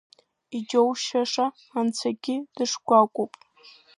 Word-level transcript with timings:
Иџьоушьаша, 0.57 1.45
Анцәагьы 1.79 2.35
дышкәакәоуп! 2.55 3.33